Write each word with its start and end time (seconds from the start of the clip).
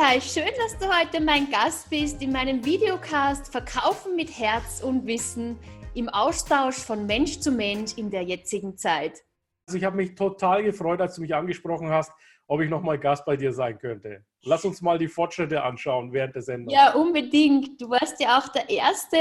Kai, 0.00 0.18
schön, 0.18 0.48
dass 0.56 0.78
du 0.78 0.86
heute 0.86 1.22
mein 1.22 1.50
Gast 1.50 1.90
bist 1.90 2.22
in 2.22 2.32
meinem 2.32 2.64
Videocast 2.64 3.52
Verkaufen 3.52 4.16
mit 4.16 4.30
Herz 4.30 4.80
und 4.82 5.06
Wissen 5.06 5.58
im 5.92 6.08
Austausch 6.08 6.76
von 6.76 7.04
Mensch 7.04 7.38
zu 7.40 7.52
Mensch 7.52 7.98
in 7.98 8.10
der 8.10 8.22
jetzigen 8.22 8.78
Zeit. 8.78 9.18
Also 9.66 9.76
ich 9.76 9.84
habe 9.84 9.96
mich 9.96 10.14
total 10.14 10.62
gefreut, 10.62 11.02
als 11.02 11.16
du 11.16 11.20
mich 11.20 11.34
angesprochen 11.34 11.90
hast, 11.90 12.12
ob 12.46 12.62
ich 12.62 12.70
nochmal 12.70 12.98
Gast 12.98 13.26
bei 13.26 13.36
dir 13.36 13.52
sein 13.52 13.78
könnte. 13.78 14.24
Lass 14.42 14.64
uns 14.64 14.80
mal 14.80 14.96
die 14.96 15.06
Fortschritte 15.06 15.62
anschauen 15.62 16.14
während 16.14 16.34
der 16.34 16.42
Sendung. 16.42 16.74
Ja, 16.74 16.94
unbedingt. 16.94 17.78
Du 17.78 17.90
warst 17.90 18.18
ja 18.20 18.38
auch 18.38 18.48
der 18.48 18.70
Erste, 18.70 19.18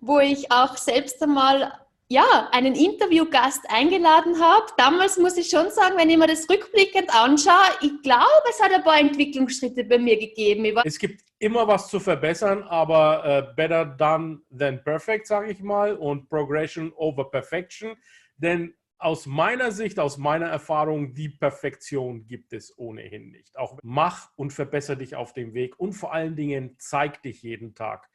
wo 0.00 0.18
ich 0.18 0.50
auch 0.50 0.76
selbst 0.76 1.22
einmal 1.22 1.72
ja, 2.08 2.48
einen 2.52 2.74
Interviewgast 2.74 3.68
eingeladen 3.68 4.40
habe. 4.40 4.66
Damals 4.76 5.18
muss 5.18 5.36
ich 5.36 5.48
schon 5.48 5.70
sagen, 5.70 5.96
wenn 5.96 6.08
ich 6.08 6.16
mir 6.16 6.28
das 6.28 6.48
rückblickend 6.48 7.12
anschaue, 7.14 7.54
ich 7.80 8.00
glaube, 8.02 8.24
es 8.48 8.62
hat 8.62 8.72
ein 8.72 8.84
paar 8.84 9.00
Entwicklungsschritte 9.00 9.84
bei 9.84 9.98
mir 9.98 10.18
gegeben. 10.18 10.64
Es 10.84 10.98
gibt 10.98 11.24
immer 11.38 11.66
was 11.66 11.88
zu 11.88 11.98
verbessern, 11.98 12.62
aber 12.62 13.50
uh, 13.50 13.54
better 13.56 13.84
done 13.84 14.40
than 14.56 14.82
perfect, 14.84 15.26
sage 15.26 15.50
ich 15.50 15.60
mal, 15.60 15.96
und 15.96 16.28
Progression 16.28 16.92
over 16.92 17.28
Perfection. 17.30 17.96
Denn 18.36 18.74
aus 18.98 19.26
meiner 19.26 19.72
Sicht, 19.72 19.98
aus 19.98 20.16
meiner 20.16 20.46
Erfahrung, 20.46 21.12
die 21.12 21.28
Perfektion 21.28 22.26
gibt 22.26 22.52
es 22.52 22.76
ohnehin 22.78 23.30
nicht. 23.30 23.58
Auch 23.58 23.78
mach 23.82 24.30
und 24.36 24.52
verbessere 24.52 24.96
dich 24.96 25.16
auf 25.16 25.32
dem 25.32 25.54
Weg 25.54 25.78
und 25.78 25.92
vor 25.92 26.14
allen 26.14 26.36
Dingen 26.36 26.76
zeig 26.78 27.22
dich 27.22 27.42
jeden 27.42 27.74
Tag. 27.74 28.08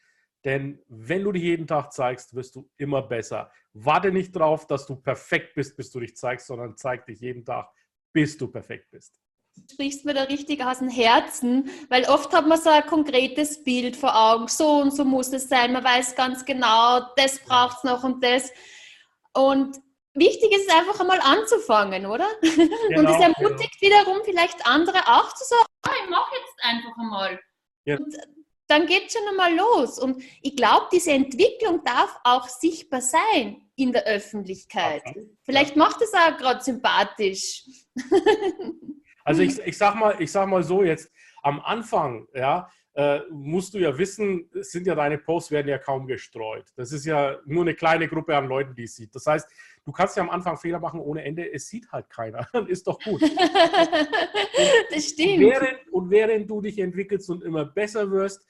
Denn 0.43 0.81
wenn 0.87 1.23
du 1.23 1.31
dich 1.31 1.43
jeden 1.43 1.67
Tag 1.67 1.93
zeigst, 1.93 2.33
wirst 2.35 2.55
du 2.55 2.69
immer 2.77 3.03
besser. 3.03 3.51
Warte 3.73 4.11
nicht 4.11 4.35
drauf, 4.35 4.65
dass 4.65 4.87
du 4.87 4.95
perfekt 4.95 5.53
bist, 5.53 5.77
bis 5.77 5.91
du 5.91 5.99
dich 5.99 6.15
zeigst, 6.15 6.47
sondern 6.47 6.75
zeig 6.75 7.05
dich 7.05 7.19
jeden 7.19 7.45
Tag, 7.45 7.69
bis 8.11 8.37
du 8.37 8.47
perfekt 8.47 8.89
bist. 8.89 9.19
Du 9.55 9.73
sprichst 9.73 10.05
mir 10.05 10.13
da 10.13 10.23
richtig 10.23 10.63
aus 10.63 10.79
dem 10.79 10.89
Herzen, 10.89 11.69
weil 11.89 12.05
oft 12.05 12.33
hat 12.33 12.47
man 12.47 12.59
so 12.59 12.69
ein 12.69 12.85
konkretes 12.85 13.63
Bild 13.63 13.95
vor 13.95 14.15
Augen. 14.15 14.47
So 14.47 14.81
und 14.81 14.95
so 14.95 15.03
muss 15.03 15.31
es 15.33 15.49
sein. 15.49 15.73
Man 15.73 15.83
weiß 15.83 16.15
ganz 16.15 16.45
genau, 16.45 17.01
das 17.17 17.39
braucht 17.39 17.77
es 17.77 17.83
noch 17.83 18.03
und 18.03 18.23
das. 18.23 18.49
Und 19.33 19.77
wichtig 20.13 20.51
ist 20.53 20.67
es 20.67 20.73
einfach 20.73 20.99
einmal 21.01 21.19
anzufangen, 21.19 22.05
oder? 22.05 22.27
Genau, 22.41 22.99
und 22.99 23.05
es 23.05 23.21
ermutigt 23.21 23.79
genau. 23.79 23.95
wiederum 23.95 24.21
vielleicht 24.23 24.65
andere 24.65 24.99
auch 25.05 25.33
zu 25.33 25.43
sagen, 25.43 25.65
ah, 25.83 25.91
ich 26.03 26.09
mache 26.09 26.35
jetzt 26.35 26.63
einfach 26.63 26.97
einmal. 26.97 27.39
Ja. 27.85 27.97
Und 27.97 28.15
dann 28.71 28.87
geht 28.87 29.07
es 29.07 29.13
schon 29.13 29.27
einmal 29.27 29.53
los. 29.53 29.99
Und 29.99 30.23
ich 30.41 30.55
glaube, 30.55 30.87
diese 30.91 31.11
Entwicklung 31.11 31.83
darf 31.83 32.17
auch 32.23 32.47
sichtbar 32.47 33.01
sein 33.01 33.61
in 33.75 33.91
der 33.91 34.05
Öffentlichkeit. 34.05 35.03
Okay. 35.05 35.29
Vielleicht 35.43 35.75
macht 35.75 36.01
es 36.01 36.13
auch 36.13 36.37
gerade 36.37 36.63
sympathisch. 36.63 37.65
Also 39.23 39.43
ich, 39.43 39.59
ich, 39.59 39.77
sag 39.77 39.93
mal, 39.93 40.15
ich 40.17 40.31
sag 40.31 40.47
mal 40.47 40.63
so 40.63 40.81
jetzt, 40.81 41.11
am 41.43 41.59
Anfang, 41.59 42.27
ja, 42.33 42.67
äh, 42.93 43.19
musst 43.29 43.73
du 43.73 43.77
ja 43.77 43.95
wissen, 43.95 44.49
sind 44.51 44.87
ja 44.87 44.95
deine 44.95 45.19
Posts 45.19 45.51
werden 45.51 45.67
ja 45.67 45.77
kaum 45.77 46.07
gestreut. 46.07 46.65
Das 46.75 46.91
ist 46.91 47.05
ja 47.05 47.37
nur 47.45 47.61
eine 47.61 47.75
kleine 47.75 48.07
Gruppe 48.07 48.35
an 48.35 48.47
Leuten, 48.47 48.73
die 48.73 48.85
es 48.85 48.95
sieht. 48.95 49.13
Das 49.13 49.27
heißt, 49.27 49.47
du 49.85 49.91
kannst 49.91 50.17
ja 50.17 50.23
am 50.23 50.29
Anfang 50.29 50.57
Fehler 50.57 50.79
machen 50.79 50.99
ohne 50.99 51.23
Ende, 51.23 51.51
es 51.51 51.67
sieht 51.67 51.91
halt 51.91 52.09
keiner. 52.09 52.47
Dann 52.53 52.67
ist 52.67 52.87
doch 52.87 52.99
gut. 52.99 53.21
das 54.91 55.05
stimmt. 55.05 55.43
Und 55.43 55.51
während, 55.51 55.77
und 55.91 56.09
während 56.09 56.49
du 56.49 56.61
dich 56.61 56.79
entwickelst 56.79 57.29
und 57.29 57.43
immer 57.43 57.65
besser 57.65 58.09
wirst, 58.11 58.45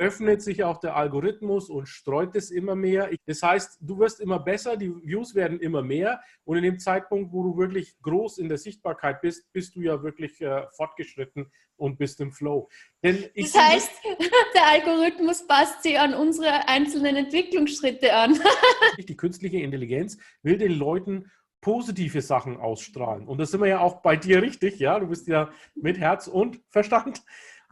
öffnet 0.00 0.40
sich 0.40 0.64
auch 0.64 0.78
der 0.78 0.96
Algorithmus 0.96 1.68
und 1.68 1.86
streut 1.86 2.34
es 2.34 2.50
immer 2.50 2.74
mehr. 2.74 3.10
Das 3.26 3.42
heißt, 3.42 3.78
du 3.82 3.98
wirst 3.98 4.18
immer 4.20 4.38
besser, 4.38 4.78
die 4.78 4.90
Views 4.90 5.34
werden 5.34 5.60
immer 5.60 5.82
mehr 5.82 6.22
und 6.44 6.56
in 6.56 6.62
dem 6.62 6.78
Zeitpunkt, 6.78 7.34
wo 7.34 7.42
du 7.42 7.58
wirklich 7.58 7.94
groß 8.00 8.38
in 8.38 8.48
der 8.48 8.56
Sichtbarkeit 8.56 9.20
bist, 9.20 9.52
bist 9.52 9.76
du 9.76 9.82
ja 9.82 10.02
wirklich 10.02 10.40
äh, 10.40 10.66
fortgeschritten 10.74 11.52
und 11.76 11.98
bist 11.98 12.18
im 12.20 12.32
Flow. 12.32 12.70
Denn 13.02 13.26
das 13.36 13.54
heißt, 13.54 13.90
der 14.54 14.68
Algorithmus 14.68 15.46
passt 15.46 15.82
sich 15.82 15.98
an 15.98 16.14
unsere 16.14 16.66
einzelnen 16.66 17.16
Entwicklungsschritte 17.16 18.14
an. 18.14 18.40
die 18.98 19.16
künstliche 19.16 19.58
Intelligenz 19.58 20.16
will 20.42 20.56
den 20.56 20.72
Leuten 20.72 21.30
positive 21.60 22.22
Sachen 22.22 22.56
ausstrahlen. 22.56 23.28
Und 23.28 23.36
das 23.38 23.50
sind 23.50 23.60
wir 23.60 23.68
ja 23.68 23.80
auch 23.80 24.00
bei 24.00 24.16
dir 24.16 24.40
richtig, 24.40 24.78
ja. 24.78 24.98
Du 24.98 25.08
bist 25.08 25.28
ja 25.28 25.50
mit 25.74 25.98
Herz 25.98 26.26
und 26.26 26.58
Verstand. 26.70 27.22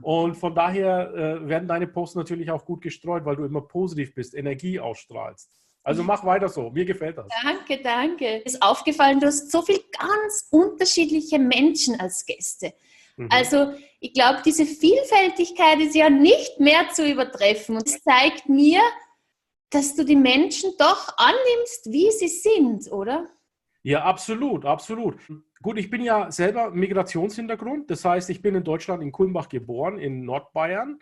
Und 0.02 0.36
von 0.36 0.54
daher 0.54 1.12
äh, 1.14 1.48
werden 1.48 1.68
deine 1.68 1.86
Posts 1.86 2.16
natürlich 2.16 2.50
auch 2.50 2.64
gut 2.64 2.82
gestreut, 2.82 3.24
weil 3.24 3.36
du 3.36 3.44
immer 3.44 3.62
positiv 3.62 4.14
bist, 4.14 4.34
Energie 4.34 4.78
ausstrahlst. 4.78 5.50
Also 5.82 6.02
mach 6.02 6.24
weiter 6.24 6.48
so, 6.48 6.70
mir 6.70 6.84
gefällt 6.84 7.18
das. 7.18 7.26
Danke, 7.42 7.82
danke. 7.82 8.44
Es 8.44 8.54
ist 8.54 8.62
aufgefallen, 8.62 9.20
du 9.20 9.26
hast 9.26 9.50
so 9.50 9.62
viele 9.62 9.80
ganz 9.98 10.46
unterschiedliche 10.50 11.38
Menschen 11.38 11.98
als 11.98 12.26
Gäste. 12.26 12.74
Mhm. 13.16 13.28
Also 13.30 13.72
ich 14.00 14.12
glaube, 14.12 14.40
diese 14.44 14.66
Vielfältigkeit 14.66 15.80
ist 15.80 15.94
ja 15.94 16.10
nicht 16.10 16.60
mehr 16.60 16.88
zu 16.90 17.10
übertreffen. 17.10 17.76
Und 17.76 17.86
es 17.86 18.02
zeigt 18.02 18.48
mir, 18.48 18.80
dass 19.70 19.94
du 19.96 20.04
die 20.04 20.16
Menschen 20.16 20.72
doch 20.78 21.16
annimmst, 21.16 21.90
wie 21.90 22.10
sie 22.10 22.28
sind, 22.28 22.90
oder? 22.92 23.28
Ja, 23.82 24.04
absolut, 24.04 24.64
absolut. 24.64 25.16
Gut, 25.62 25.78
ich 25.78 25.90
bin 25.90 26.02
ja 26.02 26.30
selber 26.30 26.70
Migrationshintergrund. 26.70 27.90
Das 27.90 28.04
heißt, 28.04 28.30
ich 28.30 28.42
bin 28.42 28.54
in 28.54 28.64
Deutschland 28.64 29.02
in 29.02 29.12
Kulmbach 29.12 29.48
geboren, 29.48 29.98
in 29.98 30.24
Nordbayern. 30.24 31.00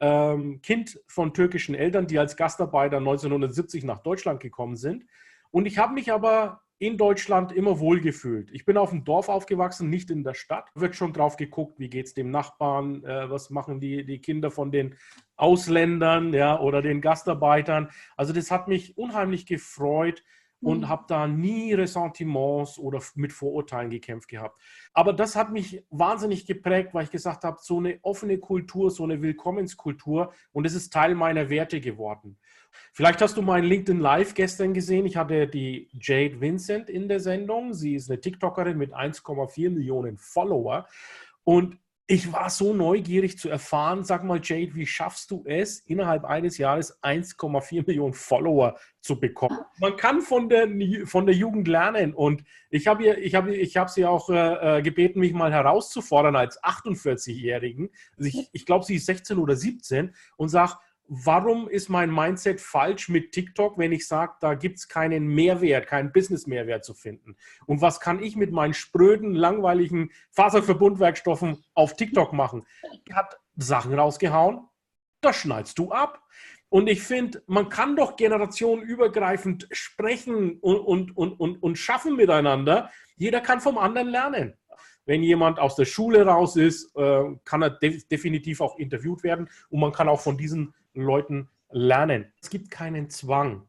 Ähm, 0.00 0.62
kind 0.62 1.00
von 1.08 1.34
türkischen 1.34 1.74
Eltern, 1.74 2.06
die 2.06 2.18
als 2.18 2.36
Gastarbeiter 2.36 2.98
1970 2.98 3.84
nach 3.84 3.98
Deutschland 3.98 4.40
gekommen 4.40 4.76
sind. 4.76 5.04
Und 5.50 5.66
ich 5.66 5.78
habe 5.78 5.94
mich 5.94 6.12
aber 6.12 6.62
in 6.80 6.96
Deutschland 6.96 7.50
immer 7.50 7.80
wohlgefühlt. 7.80 8.50
Ich 8.52 8.64
bin 8.64 8.76
auf 8.76 8.90
dem 8.90 9.04
Dorf 9.04 9.28
aufgewachsen, 9.28 9.90
nicht 9.90 10.10
in 10.10 10.22
der 10.22 10.34
Stadt. 10.34 10.70
Wird 10.76 10.94
schon 10.94 11.12
drauf 11.12 11.36
geguckt, 11.36 11.80
wie 11.80 11.90
geht 11.90 12.06
es 12.06 12.14
dem 12.14 12.30
Nachbarn, 12.30 13.02
äh, 13.04 13.28
was 13.28 13.50
machen 13.50 13.80
die, 13.80 14.04
die 14.04 14.20
Kinder 14.20 14.52
von 14.52 14.70
den 14.70 14.94
Ausländern 15.36 16.32
ja, 16.32 16.58
oder 16.60 16.80
den 16.80 17.00
Gastarbeitern. 17.00 17.90
Also 18.16 18.32
das 18.32 18.52
hat 18.52 18.68
mich 18.68 18.96
unheimlich 18.96 19.46
gefreut, 19.46 20.22
und 20.60 20.80
mhm. 20.80 20.88
habe 20.88 21.04
da 21.08 21.26
nie 21.26 21.72
Ressentiments 21.72 22.78
oder 22.78 23.00
mit 23.14 23.32
Vorurteilen 23.32 23.90
gekämpft 23.90 24.28
gehabt. 24.28 24.60
Aber 24.92 25.12
das 25.12 25.36
hat 25.36 25.52
mich 25.52 25.84
wahnsinnig 25.90 26.46
geprägt, 26.46 26.94
weil 26.94 27.04
ich 27.04 27.10
gesagt 27.10 27.44
habe, 27.44 27.58
so 27.60 27.78
eine 27.78 27.98
offene 28.02 28.38
Kultur, 28.38 28.90
so 28.90 29.04
eine 29.04 29.22
Willkommenskultur 29.22 30.32
und 30.52 30.66
es 30.66 30.74
ist 30.74 30.92
Teil 30.92 31.14
meiner 31.14 31.48
Werte 31.48 31.80
geworden. 31.80 32.38
Vielleicht 32.92 33.22
hast 33.22 33.36
du 33.36 33.42
mein 33.42 33.64
LinkedIn 33.64 34.00
Live 34.00 34.34
gestern 34.34 34.74
gesehen. 34.74 35.06
Ich 35.06 35.16
hatte 35.16 35.46
die 35.46 35.88
Jade 35.92 36.40
Vincent 36.40 36.90
in 36.90 37.08
der 37.08 37.20
Sendung. 37.20 37.72
Sie 37.72 37.94
ist 37.94 38.10
eine 38.10 38.20
TikTokerin 38.20 38.76
mit 38.76 38.94
1,4 38.94 39.70
Millionen 39.70 40.16
Follower 40.16 40.86
und 41.44 41.78
ich 42.10 42.32
war 42.32 42.48
so 42.48 42.72
neugierig 42.72 43.38
zu 43.38 43.50
erfahren, 43.50 44.02
sag 44.02 44.24
mal, 44.24 44.40
Jade, 44.42 44.74
wie 44.74 44.86
schaffst 44.86 45.30
du 45.30 45.44
es, 45.44 45.80
innerhalb 45.80 46.24
eines 46.24 46.56
Jahres 46.56 47.02
1,4 47.02 47.86
Millionen 47.86 48.14
Follower 48.14 48.78
zu 49.02 49.20
bekommen? 49.20 49.58
Man 49.78 49.94
kann 49.96 50.22
von 50.22 50.48
der, 50.48 50.68
von 51.04 51.26
der 51.26 51.34
Jugend 51.34 51.68
lernen 51.68 52.14
und 52.14 52.44
ich 52.70 52.86
habe 52.86 53.14
ich 53.14 53.34
hab, 53.34 53.46
ich 53.48 53.76
hab 53.76 53.90
sie 53.90 54.06
auch 54.06 54.30
äh, 54.30 54.78
äh, 54.78 54.82
gebeten, 54.82 55.20
mich 55.20 55.34
mal 55.34 55.52
herauszufordern 55.52 56.34
als 56.34 56.62
48-Jährigen. 56.62 57.90
Also 58.16 58.30
ich, 58.30 58.48
ich 58.52 58.64
glaube, 58.64 58.86
sie 58.86 58.94
ist 58.94 59.04
16 59.04 59.36
oder 59.36 59.54
17 59.54 60.14
und 60.38 60.48
sagt, 60.48 60.78
warum 61.08 61.68
ist 61.68 61.88
mein 61.88 62.12
Mindset 62.12 62.60
falsch 62.60 63.08
mit 63.08 63.32
TikTok, 63.32 63.78
wenn 63.78 63.92
ich 63.92 64.06
sage, 64.06 64.34
da 64.40 64.54
gibt 64.54 64.78
es 64.78 64.88
keinen 64.88 65.26
Mehrwert, 65.26 65.86
keinen 65.86 66.12
Business-Mehrwert 66.12 66.84
zu 66.84 66.94
finden? 66.94 67.36
Und 67.66 67.80
was 67.80 67.98
kann 67.98 68.22
ich 68.22 68.36
mit 68.36 68.52
meinen 68.52 68.74
spröden, 68.74 69.34
langweiligen 69.34 70.10
Faserverbundwerkstoffen 70.30 71.64
auf 71.74 71.96
TikTok 71.96 72.32
machen? 72.32 72.66
Er 73.08 73.16
hat 73.16 73.38
Sachen 73.56 73.98
rausgehauen, 73.98 74.68
das 75.20 75.36
schneidest 75.36 75.78
du 75.78 75.90
ab. 75.90 76.22
Und 76.70 76.86
ich 76.86 77.02
finde, 77.02 77.42
man 77.46 77.70
kann 77.70 77.96
doch 77.96 78.16
generationenübergreifend 78.16 79.68
sprechen 79.72 80.58
und, 80.60 80.78
und, 80.78 81.16
und, 81.16 81.40
und, 81.40 81.62
und 81.62 81.76
schaffen 81.76 82.16
miteinander. 82.16 82.90
Jeder 83.16 83.40
kann 83.40 83.60
vom 83.60 83.78
anderen 83.78 84.08
lernen. 84.08 84.54
Wenn 85.06 85.22
jemand 85.22 85.58
aus 85.58 85.74
der 85.74 85.86
Schule 85.86 86.26
raus 86.26 86.56
ist, 86.56 86.94
äh, 86.94 87.24
kann 87.46 87.62
er 87.62 87.70
definitiv 87.70 88.60
auch 88.60 88.76
interviewt 88.76 89.22
werden 89.22 89.48
und 89.70 89.80
man 89.80 89.92
kann 89.92 90.06
auch 90.06 90.20
von 90.20 90.36
diesen 90.36 90.74
Leuten 91.02 91.48
lernen. 91.70 92.32
Es 92.40 92.50
gibt 92.50 92.70
keinen 92.70 93.10
Zwang. 93.10 93.68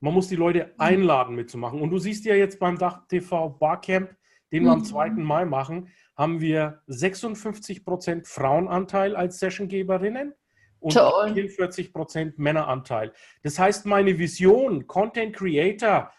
Man 0.00 0.14
muss 0.14 0.28
die 0.28 0.36
Leute 0.36 0.66
mhm. 0.66 0.72
einladen 0.78 1.34
mitzumachen. 1.34 1.80
Und 1.80 1.90
du 1.90 1.98
siehst 1.98 2.24
ja 2.24 2.34
jetzt 2.34 2.58
beim 2.58 2.78
Dach 2.78 3.06
TV 3.08 3.50
Barcamp, 3.50 4.14
den 4.52 4.64
wir 4.64 4.72
am 4.72 4.84
2. 4.84 5.10
Mhm. 5.10 5.22
Mai 5.22 5.44
machen, 5.44 5.88
haben 6.16 6.40
wir 6.40 6.82
56 6.86 7.84
Prozent 7.84 8.28
Frauenanteil 8.28 9.16
als 9.16 9.38
Sessiongeberinnen 9.38 10.34
und 10.78 10.92
Toll. 10.92 11.32
44 11.32 11.92
Prozent 11.92 12.38
Männeranteil. 12.38 13.12
Das 13.42 13.58
heißt, 13.58 13.86
meine 13.86 14.18
Vision, 14.18 14.86
Content 14.86 15.34
Creator 15.34 16.12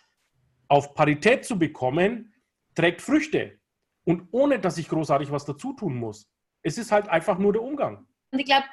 auf 0.67 0.95
Parität 0.95 1.45
zu 1.45 1.57
bekommen, 1.57 2.33
trägt 2.73 3.01
Früchte. 3.01 3.59
Und 4.03 4.27
ohne, 4.31 4.59
dass 4.59 4.77
ich 4.77 4.89
großartig 4.89 5.31
was 5.31 5.45
dazu 5.45 5.73
tun 5.73 5.95
muss. 5.95 6.29
Es 6.61 6.77
ist 6.77 6.91
halt 6.91 7.07
einfach 7.07 7.37
nur 7.37 7.53
der 7.53 7.61
Umgang. 7.61 8.07
Und 8.31 8.39
ich 8.39 8.45
glaube, 8.45 8.65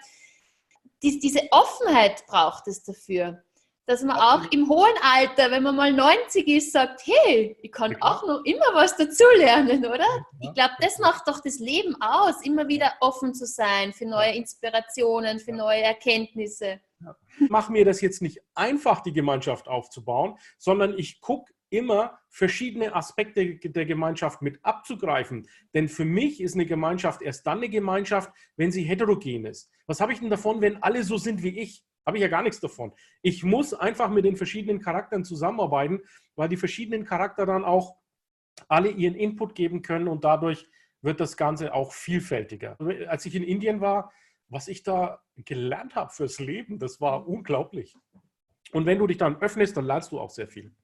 dies, 1.02 1.20
diese 1.20 1.40
Offenheit 1.50 2.26
braucht 2.26 2.69
es 2.69 2.82
dafür. 2.82 3.43
dass 3.87 4.02
man 4.02 4.16
auch 4.16 4.50
im 4.52 4.69
hohen 4.69 4.94
Alter, 5.02 5.50
wenn 5.50 5.64
man 5.64 5.75
mal 5.75 5.93
90 5.93 6.46
ist, 6.46 6.72
sagt, 6.72 7.02
hey, 7.04 7.56
ich 7.60 7.72
kann 7.72 7.96
auch 8.00 8.25
noch 8.26 8.44
immer 8.44 8.66
was 8.75 8.96
dazulernen, 8.96 9.84
oder? 9.84 10.06
Ich 10.40 10.54
glaube, 10.54 10.75
das 10.81 10.99
macht 10.99 11.26
doch 11.26 11.40
das 11.40 11.58
Leben 11.58 11.96
aus, 12.00 12.44
immer 12.44 12.69
wieder 12.69 12.93
offen 13.00 13.34
zu 13.34 13.44
sein 13.44 13.93
für 13.93 14.06
neue 14.06 14.34
Inspirationen, 14.34 15.40
für 15.40 15.52
neue 15.52 15.82
Erkenntnisse. 15.82 16.81
Ich 17.40 17.50
mache 17.50 17.72
mir 17.72 17.84
das 17.84 18.00
jetzt 18.00 18.22
nicht 18.22 18.40
einfach, 18.55 19.00
die 19.00 19.12
Gemeinschaft 19.12 19.66
aufzubauen, 19.66 20.38
sondern 20.58 20.96
ich 20.96 21.20
gucke 21.20 21.52
immer 21.72 22.19
verschiedene 22.28 22.94
Aspekte 22.94 23.56
der 23.56 23.86
Gemeinschaft 23.86 24.42
mit 24.42 24.64
abzugreifen. 24.64 25.48
Denn 25.74 25.88
für 25.88 26.04
mich 26.04 26.40
ist 26.40 26.54
eine 26.54 26.66
Gemeinschaft 26.66 27.22
erst 27.22 27.46
dann 27.46 27.58
eine 27.58 27.69
Gemeinschaft, 27.69 28.30
wenn 28.56 28.70
sie 28.70 28.82
heterogen 28.82 29.46
ist. 29.46 29.70
Was 29.86 30.00
habe 30.00 30.12
ich 30.12 30.20
denn 30.20 30.30
davon, 30.30 30.60
wenn 30.60 30.82
alle 30.82 31.02
so 31.02 31.16
sind 31.16 31.42
wie 31.42 31.58
ich? 31.58 31.84
Habe 32.04 32.19
ich 32.19 32.22
ja 32.22 32.28
gar 32.28 32.42
nichts 32.42 32.60
davon. 32.60 32.92
Ich 33.22 33.42
muss 33.42 33.74
einfach 33.74 34.10
mit 34.10 34.24
den 34.24 34.36
verschiedenen 34.36 34.80
Charakteren 34.80 35.24
zusammenarbeiten, 35.24 36.00
weil 36.36 36.48
die 36.48 36.56
verschiedenen 36.56 37.04
Charakter 37.04 37.46
dann 37.46 37.64
auch 37.64 37.96
alle 38.69 38.90
ihren 38.90 39.14
Input 39.14 39.54
geben 39.54 39.82
können 39.82 40.08
und 40.08 40.24
dadurch 40.24 40.69
wird 41.00 41.20
das 41.20 41.36
Ganze 41.36 41.72
auch 41.74 41.92
vielfältiger. 41.92 42.76
Als 43.08 43.24
ich 43.24 43.34
in 43.34 43.44
Indien 43.44 43.80
war, 43.80 44.12
was 44.48 44.69
ich 44.69 44.82
da 44.82 45.20
gelernt 45.36 45.94
habe 45.94 46.10
fürs 46.10 46.38
Leben, 46.38 46.78
das 46.78 47.00
war 47.00 47.26
unglaublich. 47.26 47.96
Und 48.72 48.86
wenn 48.86 48.98
du 48.98 49.06
dich 49.06 49.19
dann 49.19 49.36
öffnest, 49.36 49.76
dann 49.76 49.86
lernst 49.86 50.12
du 50.12 50.20
auch 50.20 50.30
sehr 50.30 50.48
viel. 50.48 50.74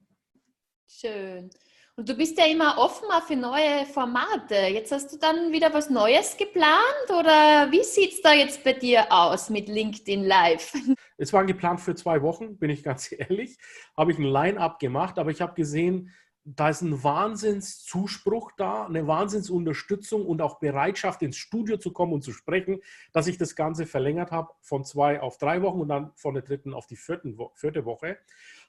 Schön. 0.90 1.50
Und 1.96 2.08
du 2.08 2.14
bist 2.14 2.38
ja 2.38 2.46
immer 2.46 2.78
offen 2.78 3.08
für 3.26 3.36
neue 3.36 3.84
Formate. 3.84 4.54
Jetzt 4.72 4.90
hast 4.90 5.12
du 5.12 5.18
dann 5.18 5.52
wieder 5.52 5.74
was 5.74 5.90
Neues 5.90 6.36
geplant 6.36 7.10
oder 7.10 7.70
wie 7.70 7.84
sieht 7.84 8.12
es 8.12 8.22
da 8.22 8.32
jetzt 8.32 8.64
bei 8.64 8.72
dir 8.72 9.04
aus 9.10 9.50
mit 9.50 9.68
LinkedIn 9.68 10.24
Live? 10.24 10.72
Es 11.18 11.32
war 11.32 11.44
geplant 11.44 11.80
für 11.80 11.94
zwei 11.94 12.22
Wochen, 12.22 12.56
bin 12.56 12.70
ich 12.70 12.82
ganz 12.82 13.12
ehrlich. 13.18 13.58
Habe 13.96 14.12
ich 14.12 14.18
ein 14.18 14.24
Line-up 14.24 14.78
gemacht, 14.78 15.18
aber 15.18 15.30
ich 15.30 15.42
habe 15.42 15.54
gesehen, 15.54 16.14
da 16.44 16.70
ist 16.70 16.80
ein 16.80 17.02
Wahnsinnszuspruch 17.02 18.52
da, 18.56 18.86
eine 18.86 19.06
Wahnsinnsunterstützung 19.06 20.24
und 20.24 20.40
auch 20.40 20.60
Bereitschaft, 20.60 21.20
ins 21.20 21.36
Studio 21.36 21.76
zu 21.76 21.92
kommen 21.92 22.14
und 22.14 22.22
zu 22.22 22.32
sprechen, 22.32 22.80
dass 23.12 23.26
ich 23.26 23.36
das 23.36 23.56
Ganze 23.56 23.84
verlängert 23.84 24.30
habe 24.30 24.52
von 24.62 24.84
zwei 24.84 25.20
auf 25.20 25.36
drei 25.36 25.60
Wochen 25.60 25.80
und 25.80 25.88
dann 25.88 26.12
von 26.14 26.32
der 26.32 26.44
dritten 26.44 26.72
auf 26.72 26.86
die 26.86 26.96
vierten, 26.96 27.36
vierte 27.54 27.84
Woche. 27.84 28.16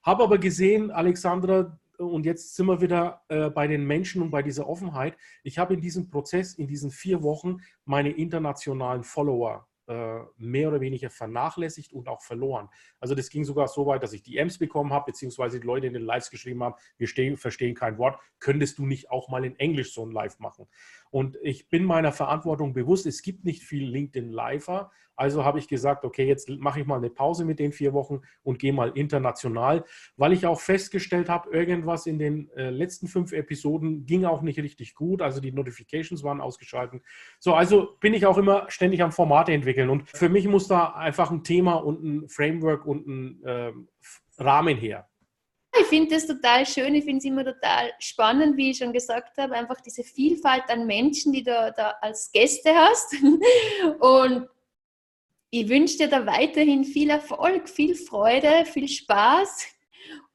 Habe 0.04 0.24
aber 0.24 0.38
gesehen, 0.38 0.92
Alexandra, 0.92 1.80
und 2.06 2.26
jetzt 2.26 2.56
sind 2.56 2.66
wir 2.68 2.82
wieder 2.82 3.24
äh, 3.28 3.50
bei 3.50 3.68
den 3.68 3.86
Menschen 3.86 4.22
und 4.22 4.32
bei 4.32 4.42
dieser 4.42 4.68
Offenheit. 4.68 5.18
Ich 5.44 5.58
habe 5.58 5.74
in 5.74 5.82
diesem 5.82 6.10
Prozess, 6.10 6.54
in 6.54 6.68
diesen 6.68 6.92
vier 6.92 7.24
Wochen, 7.24 7.58
meine 7.86 8.12
internationalen 8.12 9.04
Follower 9.04 9.68
äh, 9.90 10.20
mehr 10.38 10.70
oder 10.70 10.82
weniger 10.82 11.10
vernachlässigt 11.10 11.94
und 11.94 12.08
auch 12.08 12.22
verloren. 12.22 12.70
Also 13.00 13.16
das 13.16 13.30
ging 13.30 13.44
sogar 13.44 13.68
so 13.68 13.88
weit, 13.88 14.04
dass 14.04 14.14
ich 14.14 14.22
DMs 14.22 14.60
bekommen 14.60 14.94
habe, 14.94 15.06
beziehungsweise 15.08 15.60
die 15.60 15.66
Leute 15.66 15.88
in 15.88 15.94
den 15.94 16.04
Lives 16.04 16.30
geschrieben 16.30 16.64
haben, 16.64 16.76
wir 16.98 17.08
stehen, 17.08 17.38
verstehen 17.38 17.74
kein 17.74 17.98
Wort, 17.98 18.20
könntest 18.40 18.78
du 18.78 18.86
nicht 18.86 19.10
auch 19.10 19.30
mal 19.30 19.44
in 19.44 19.58
Englisch 19.58 19.94
so 19.94 20.06
ein 20.06 20.12
Live 20.12 20.38
machen? 20.38 20.68
Und 21.12 21.38
ich 21.42 21.70
bin 21.70 21.84
meiner 21.84 22.12
Verantwortung 22.12 22.74
bewusst, 22.74 23.06
es 23.06 23.22
gibt 23.22 23.46
nicht 23.46 23.64
viel 23.64 23.90
LinkedIn 23.90 24.32
Liver, 24.32 24.92
also 25.20 25.44
habe 25.44 25.60
ich 25.60 25.68
gesagt, 25.68 26.06
okay, 26.06 26.26
jetzt 26.26 26.48
mache 26.48 26.80
ich 26.80 26.88
mal 26.88 26.96
eine 26.96 27.10
Pause 27.10 27.44
mit 27.44 27.60
den 27.60 27.74
vier 27.74 27.92
Wochen 27.92 28.22
und 28.42 28.58
gehe 28.58 28.72
mal 28.72 28.92
international, 28.96 29.84
weil 30.16 30.32
ich 30.32 30.46
auch 30.46 30.62
festgestellt 30.62 31.28
habe, 31.28 31.50
irgendwas 31.52 32.06
in 32.06 32.20
den 32.20 32.50
äh, 32.52 32.70
letzten 32.70 33.10
fünf 33.10 33.34
Episoden 33.34 34.06
ging 34.06 34.24
auch 34.24 34.42
nicht 34.42 34.60
richtig 34.60 34.96
gut. 34.96 35.22
Also 35.22 35.42
die 35.42 35.52
Notifications 35.52 36.24
waren 36.24 36.40
ausgeschaltet. 36.40 37.04
So, 37.38 37.54
also 37.54 37.98
bin 38.00 38.14
ich 38.14 38.26
auch 38.26 38.38
immer 38.38 38.70
ständig 38.70 39.04
am 39.04 39.12
Formate 39.12 39.52
entwickeln. 39.52 39.90
Und 39.90 40.08
für 40.08 40.30
mich 40.30 40.48
muss 40.48 40.70
da 40.70 40.94
einfach 40.94 41.32
ein 41.32 41.44
Thema 41.44 41.74
und 41.74 42.02
ein 42.02 42.30
Framework 42.30 42.86
und 42.86 43.06
ein 43.06 43.44
äh, 43.44 43.74
Rahmen 44.38 44.78
her. 44.78 45.10
Ich 45.82 45.88
finde 45.88 46.16
das 46.16 46.28
total 46.28 46.66
schön, 46.66 46.96
ich 46.96 47.06
finde 47.06 47.20
es 47.20 47.26
immer 47.26 47.46
total 47.46 47.92
spannend, 48.00 48.58
wie 48.58 48.72
ich 48.72 48.78
schon 48.78 48.94
gesagt 48.94 49.38
habe, 49.38 49.56
einfach 49.56 49.80
diese 49.82 50.04
Vielfalt 50.04 50.64
an 50.70 50.86
Menschen, 50.86 51.32
die 51.32 51.44
du 51.44 51.74
da 51.76 51.96
als 52.02 52.32
Gäste 52.32 52.74
hast. 52.74 53.16
Und 54.00 54.48
ich 55.52 55.70
wünsche 55.70 55.98
dir 55.98 56.10
da 56.10 56.26
weiterhin 56.26 56.84
viel 56.84 57.10
Erfolg, 57.10 57.70
viel 57.70 57.96
Freude, 57.96 58.66
viel 58.66 58.88
Spaß. 58.88 59.68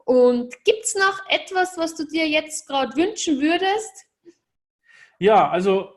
Und 0.04 0.52
gibt 0.64 0.84
es 0.84 0.94
noch 0.94 1.20
etwas, 1.28 1.78
was 1.78 1.94
du 1.94 2.06
dir 2.06 2.28
jetzt 2.28 2.66
gerade 2.66 2.96
wünschen 2.96 3.40
würdest? 3.40 4.06
Ja, 5.18 5.48
also 5.48 5.90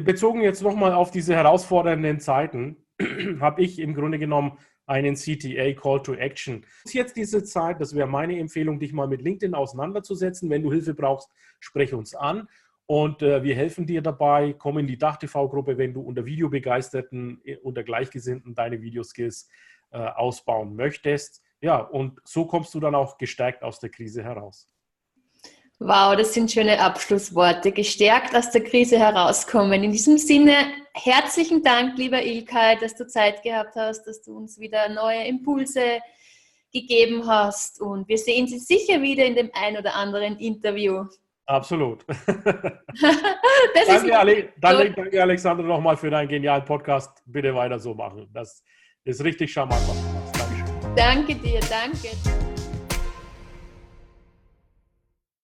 bezogen 0.00 0.42
jetzt 0.42 0.62
nochmal 0.62 0.92
auf 0.92 1.10
diese 1.10 1.34
herausfordernden 1.34 2.20
Zeiten, 2.20 2.84
habe 3.40 3.62
ich 3.62 3.78
im 3.78 3.94
Grunde 3.94 4.18
genommen 4.18 4.58
einen 4.86 5.14
CTA 5.14 5.72
Call 5.72 6.02
to 6.02 6.14
Action. 6.14 6.64
Ist 6.84 6.94
jetzt 6.94 7.16
diese 7.16 7.42
Zeit, 7.44 7.80
das 7.80 7.94
wäre 7.94 8.06
meine 8.06 8.38
Empfehlung, 8.38 8.78
dich 8.78 8.92
mal 8.92 9.08
mit 9.08 9.22
LinkedIn 9.22 9.54
auseinanderzusetzen. 9.54 10.50
Wenn 10.50 10.62
du 10.62 10.72
Hilfe 10.72 10.94
brauchst, 10.94 11.30
spreche 11.60 11.96
uns 11.96 12.14
an. 12.14 12.48
Und 12.86 13.22
äh, 13.22 13.42
wir 13.42 13.54
helfen 13.54 13.86
dir 13.86 14.02
dabei. 14.02 14.54
Komm 14.58 14.78
in 14.78 14.86
die 14.86 14.98
Dach-TV-Gruppe, 14.98 15.78
wenn 15.78 15.94
du 15.94 16.02
unter 16.02 16.26
Videobegeisterten, 16.26 17.40
äh, 17.44 17.56
unter 17.56 17.82
Gleichgesinnten 17.82 18.54
deine 18.54 18.82
Videoskills 18.82 19.48
äh, 19.90 19.98
ausbauen 19.98 20.76
möchtest. 20.76 21.42
Ja, 21.62 21.78
und 21.78 22.20
so 22.24 22.44
kommst 22.44 22.74
du 22.74 22.80
dann 22.80 22.94
auch 22.94 23.16
gestärkt 23.16 23.62
aus 23.62 23.80
der 23.80 23.88
Krise 23.88 24.22
heraus. 24.22 24.68
Wow, 25.80 26.16
das 26.16 26.32
sind 26.32 26.50
schöne 26.50 26.80
Abschlussworte. 26.80 27.72
Gestärkt 27.72 28.34
aus 28.34 28.50
der 28.50 28.62
Krise 28.62 28.98
herauskommen. 28.98 29.82
In 29.82 29.92
diesem 29.92 30.18
Sinne, 30.18 30.54
herzlichen 30.94 31.62
Dank, 31.62 31.98
lieber 31.98 32.22
Ilkay, 32.22 32.78
dass 32.80 32.94
du 32.94 33.06
Zeit 33.06 33.42
gehabt 33.42 33.74
hast, 33.74 34.04
dass 34.04 34.22
du 34.22 34.36
uns 34.36 34.58
wieder 34.58 34.88
neue 34.88 35.26
Impulse 35.26 35.98
gegeben 36.72 37.26
hast. 37.26 37.80
Und 37.80 38.08
wir 38.08 38.18
sehen 38.18 38.46
Sie 38.46 38.58
sicher 38.58 39.02
wieder 39.02 39.24
in 39.24 39.34
dem 39.34 39.50
ein 39.52 39.76
oder 39.76 39.94
anderen 39.94 40.38
Interview. 40.38 41.04
Absolut. 41.46 42.04
danke, 43.74 44.18
Ale 44.18 44.52
danke, 44.58 44.92
danke, 44.92 45.22
Alexander, 45.22 45.62
nochmal 45.62 45.96
für 45.96 46.10
deinen 46.10 46.28
genialen 46.28 46.64
Podcast. 46.64 47.22
Bitte 47.26 47.54
weiter 47.54 47.78
so 47.78 47.94
machen. 47.94 48.28
Das 48.32 48.62
ist 49.04 49.22
richtig 49.22 49.52
charmant, 49.52 49.82
was 49.88 50.00
du 50.00 50.08
machst. 50.12 50.40
Dankeschön. 50.40 50.96
Danke 50.96 51.34
dir, 51.34 51.60
danke. 51.68 52.43